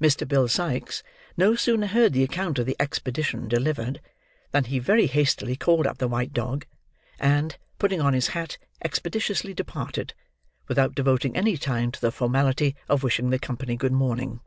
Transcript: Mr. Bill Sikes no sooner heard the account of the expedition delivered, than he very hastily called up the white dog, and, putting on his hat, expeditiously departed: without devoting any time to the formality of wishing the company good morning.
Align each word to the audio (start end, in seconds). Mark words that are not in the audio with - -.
Mr. 0.00 0.26
Bill 0.26 0.48
Sikes 0.48 1.04
no 1.36 1.54
sooner 1.54 1.86
heard 1.86 2.12
the 2.12 2.24
account 2.24 2.58
of 2.58 2.66
the 2.66 2.74
expedition 2.80 3.46
delivered, 3.46 4.00
than 4.50 4.64
he 4.64 4.80
very 4.80 5.06
hastily 5.06 5.54
called 5.54 5.86
up 5.86 5.98
the 5.98 6.08
white 6.08 6.32
dog, 6.32 6.66
and, 7.20 7.56
putting 7.78 8.00
on 8.00 8.14
his 8.14 8.26
hat, 8.34 8.58
expeditiously 8.84 9.54
departed: 9.54 10.12
without 10.66 10.96
devoting 10.96 11.36
any 11.36 11.56
time 11.56 11.92
to 11.92 12.00
the 12.00 12.10
formality 12.10 12.74
of 12.88 13.04
wishing 13.04 13.30
the 13.30 13.38
company 13.38 13.76
good 13.76 13.92
morning. 13.92 14.40